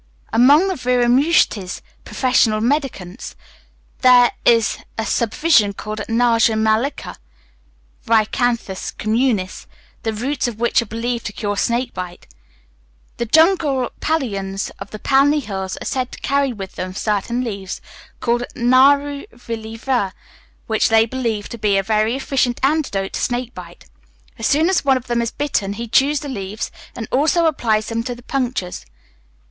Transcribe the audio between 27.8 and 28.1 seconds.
them